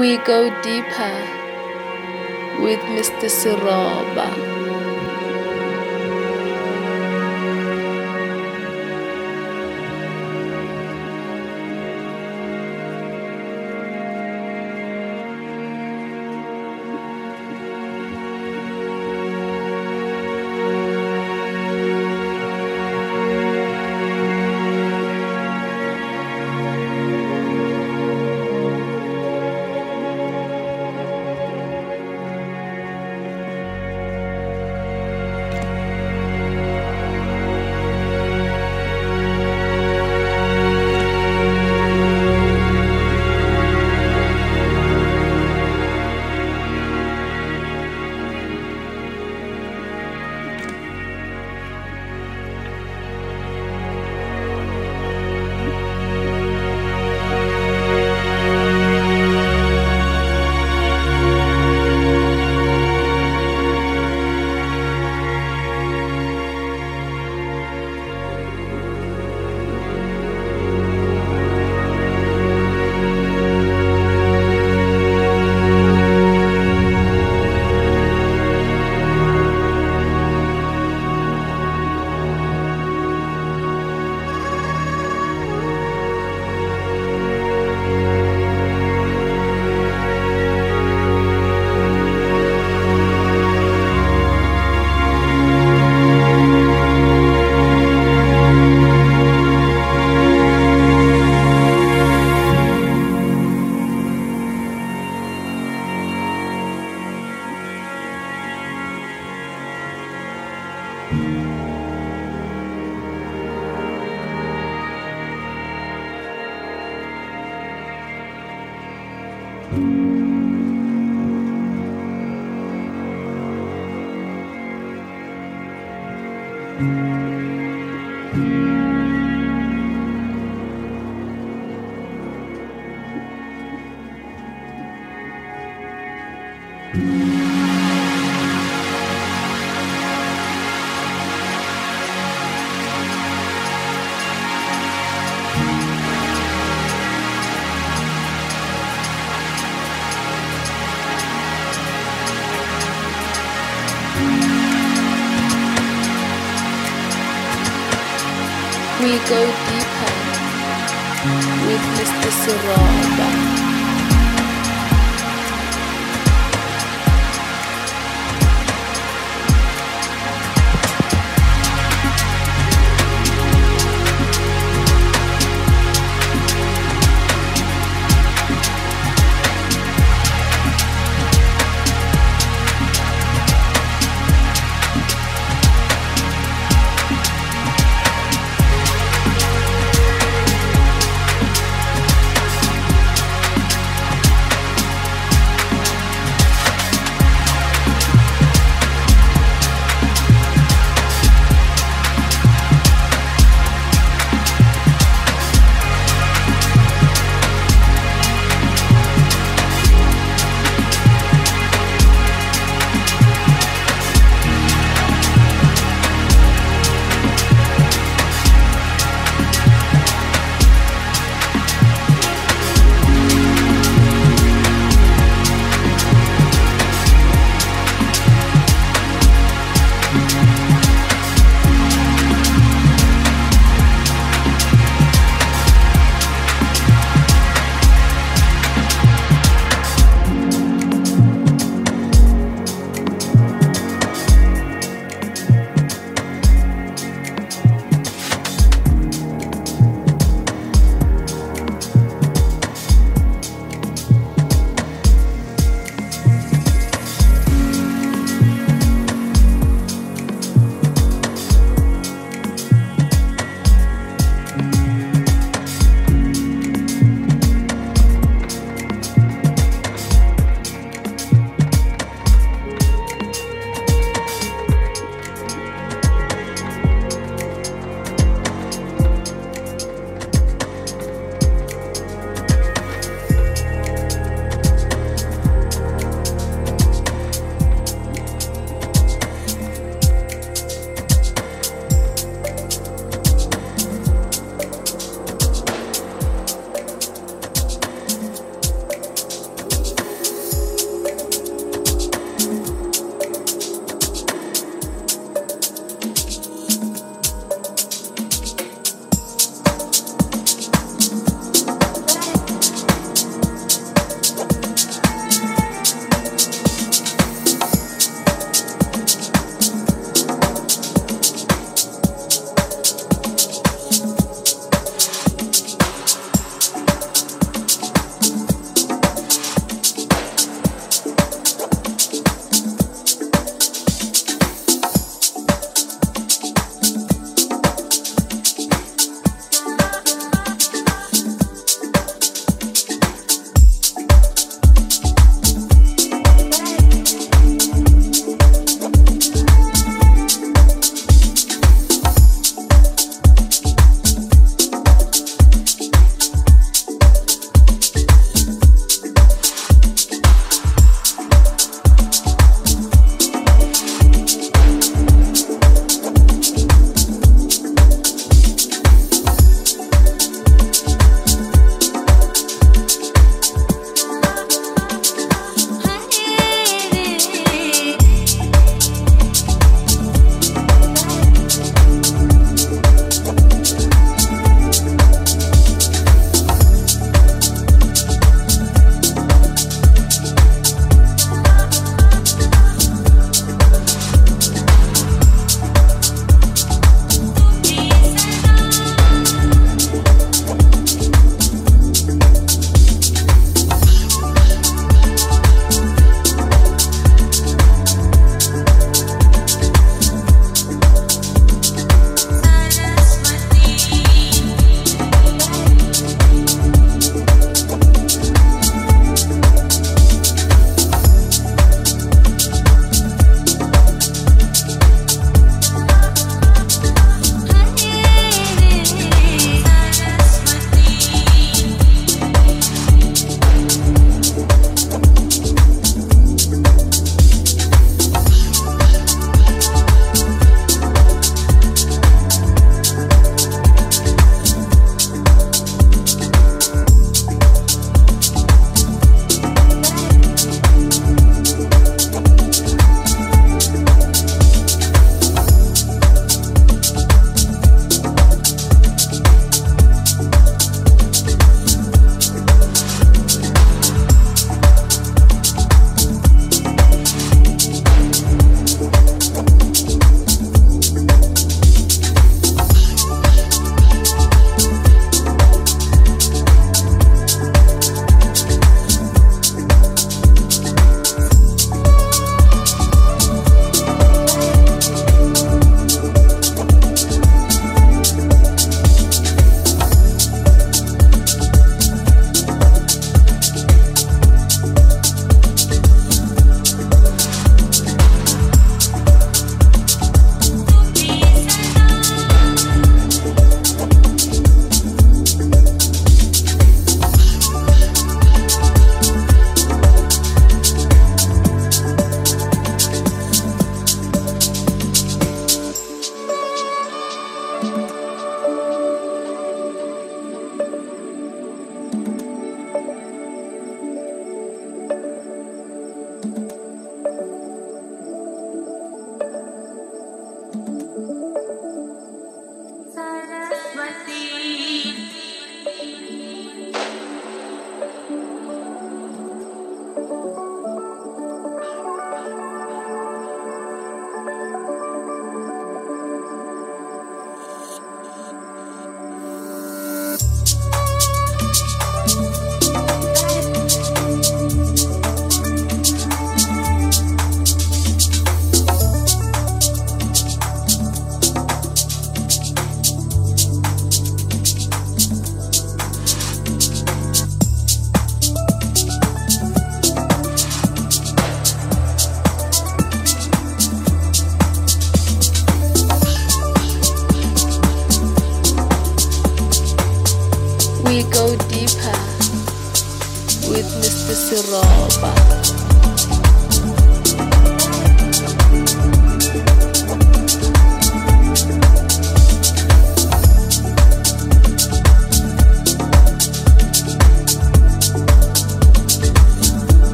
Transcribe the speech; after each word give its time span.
We 0.00 0.16
go 0.16 0.48
deeper 0.62 1.16
with 2.62 2.80
Mr. 2.96 3.28
Siroba. 3.28 4.59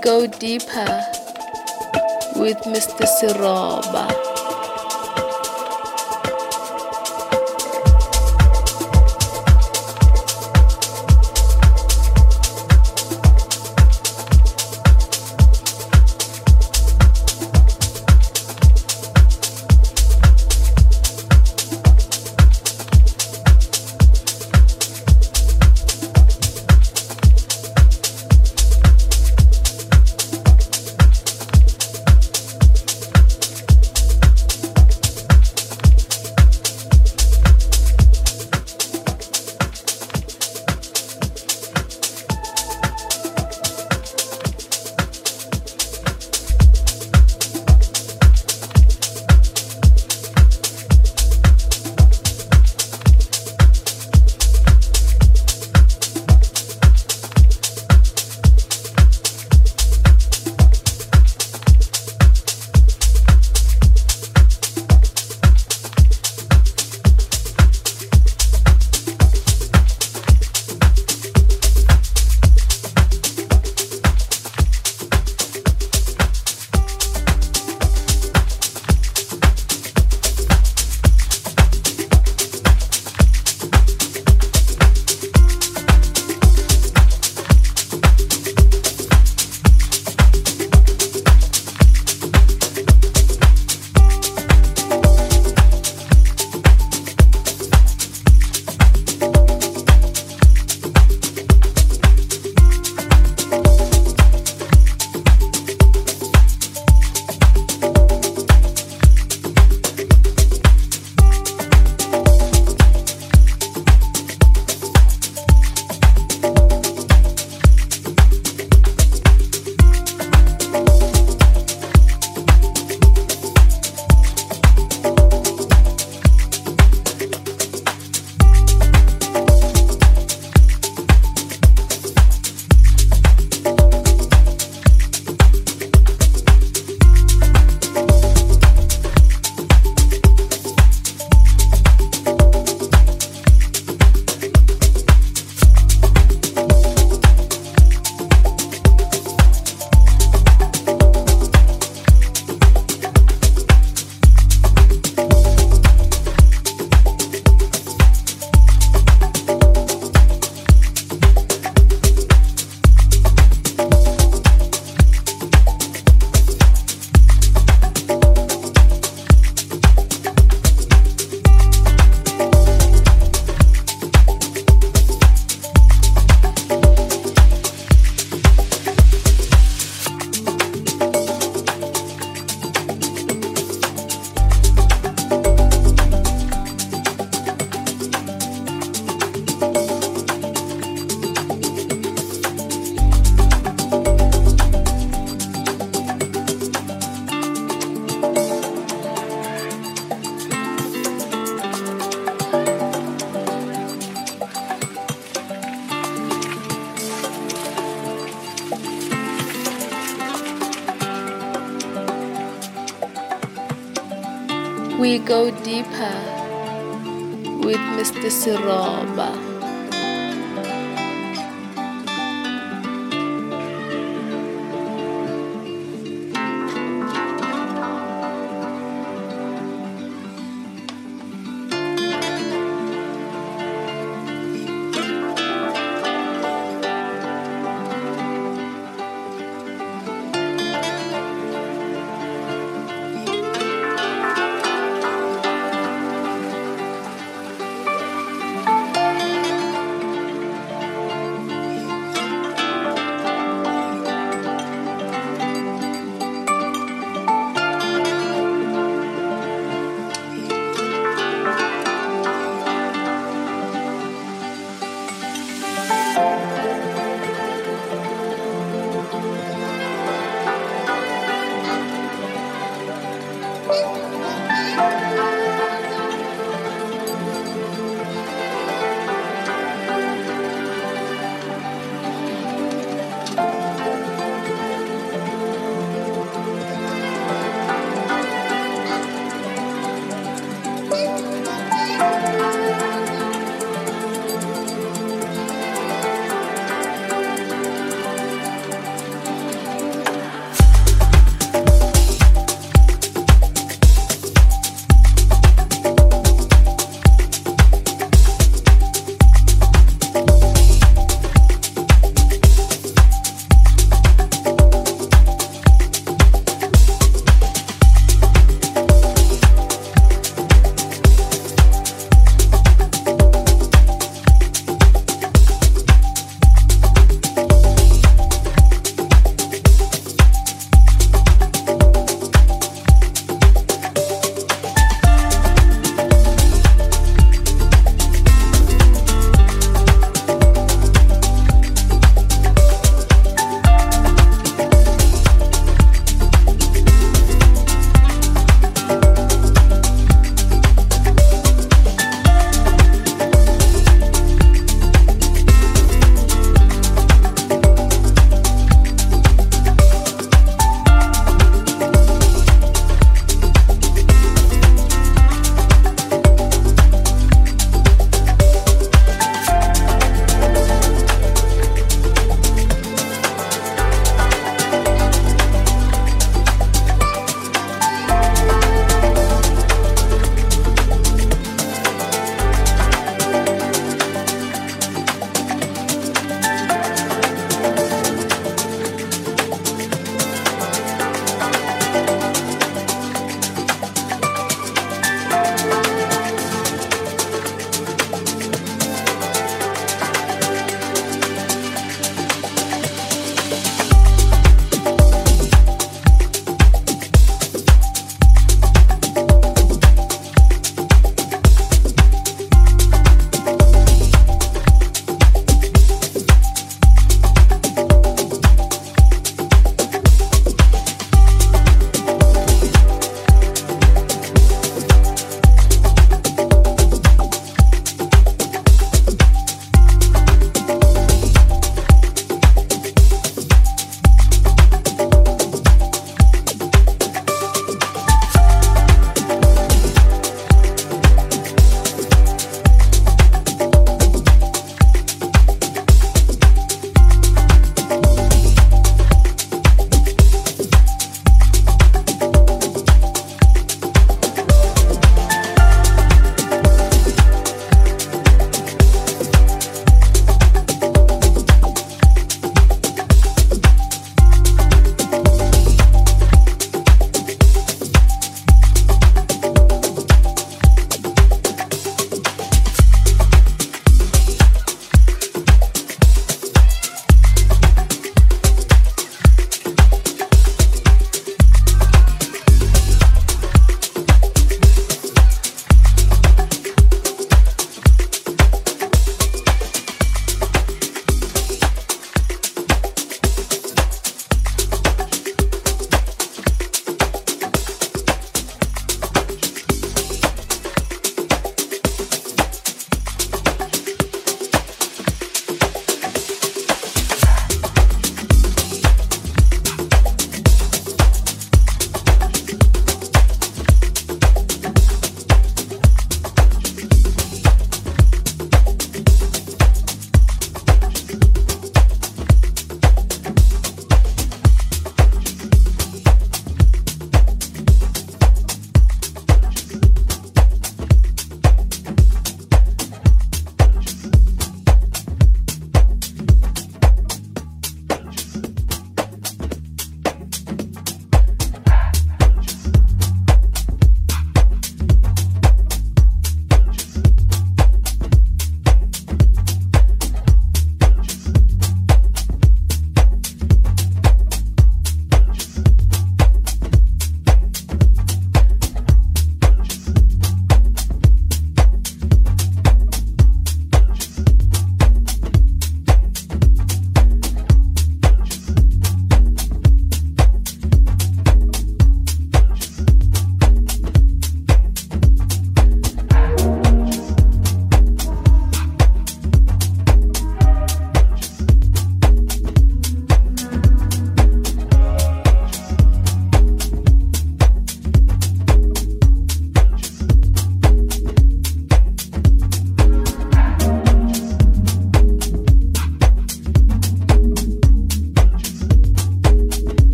Go 0.00 0.26
deeper 0.26 1.04
with 2.36 2.56
Mr. 2.64 3.04
Siroba. 3.04 4.29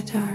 The 0.00 0.12
dark. 0.12 0.27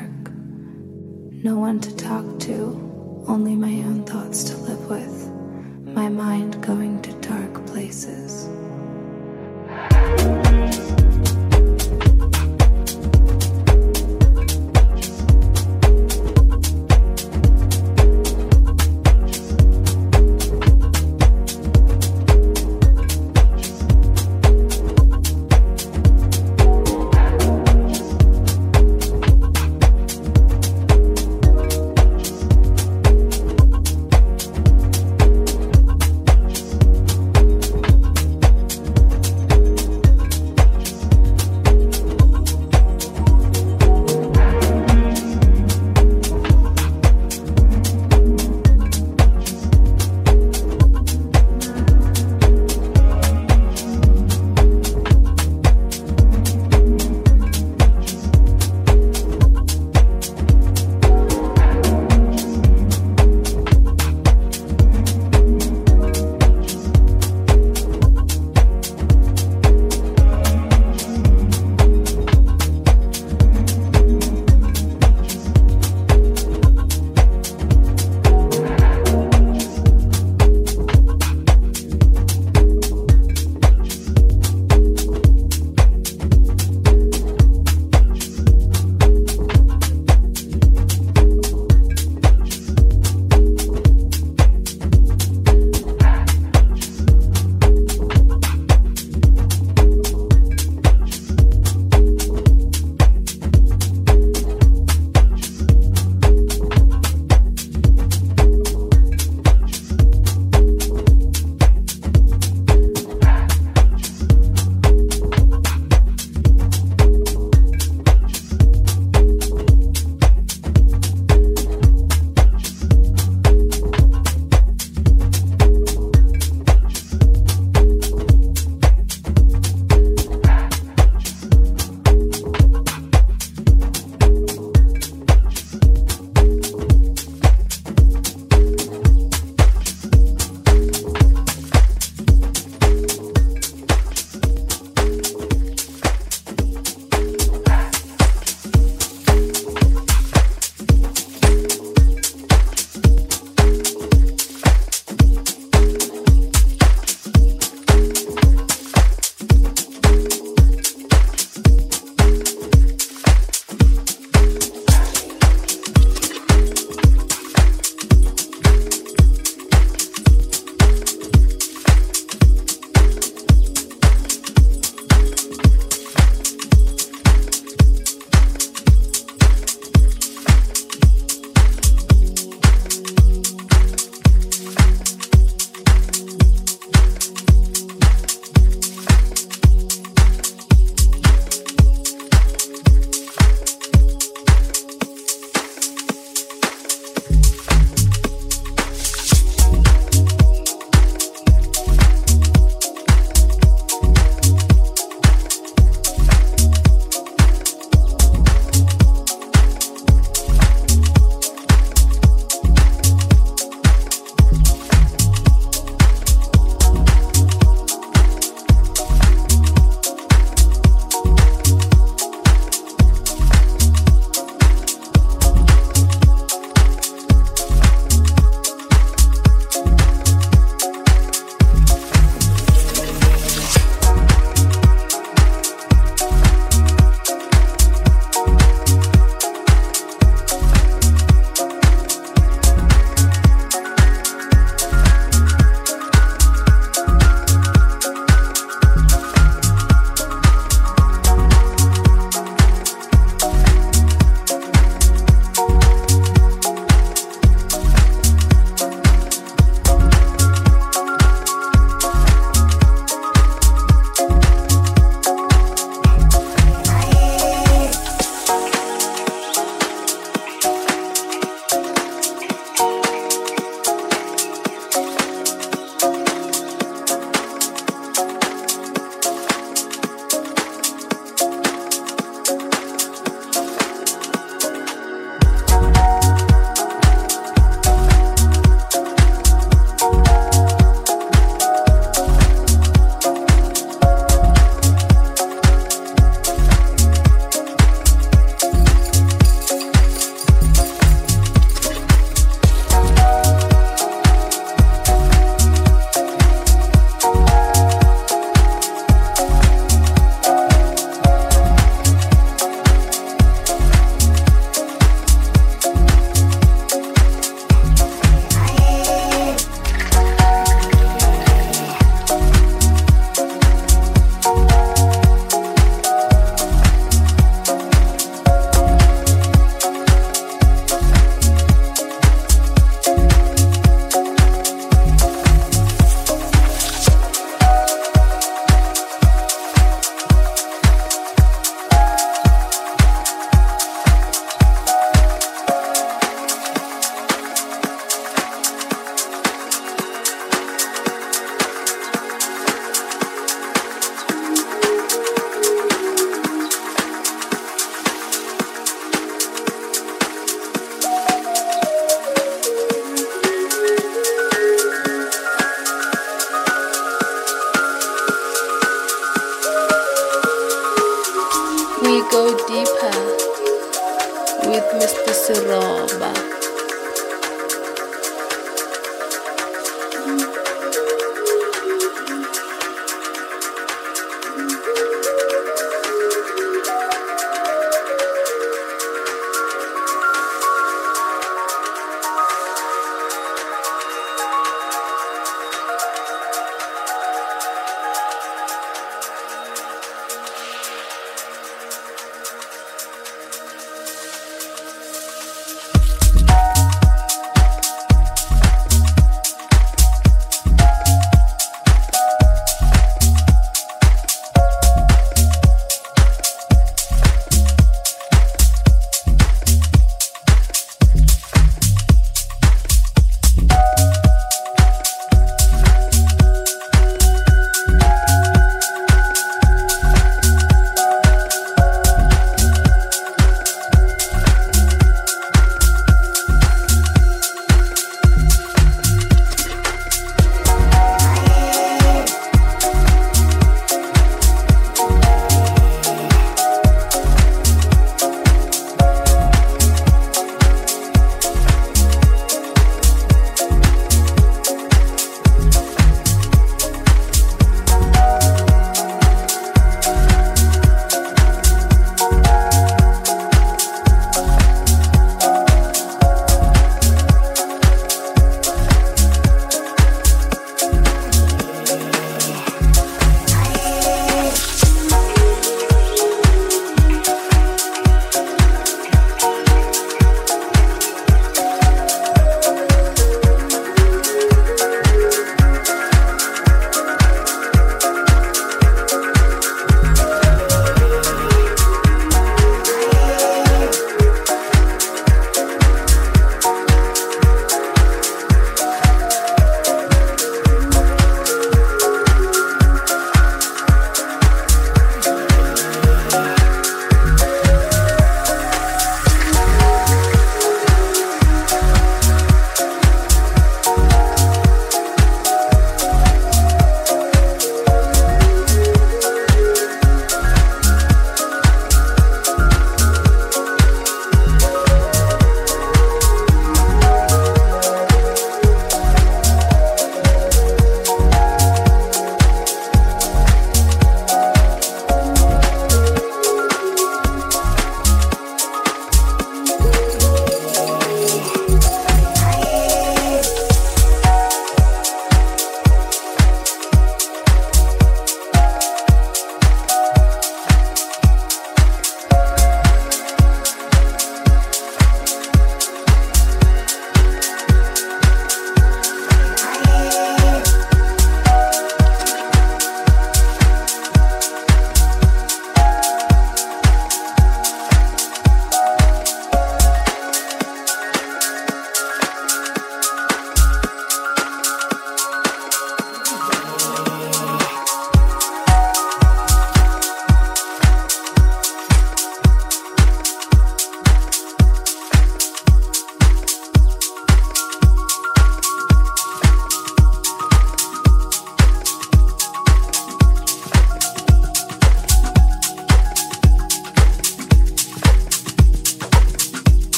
With 374.67 374.87
Mr. 375.01 375.33
Siroba. 375.33 376.52